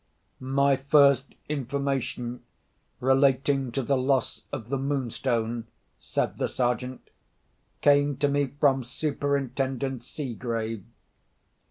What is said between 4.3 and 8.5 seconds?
of the Moonstone," said the Sergeant, "came to me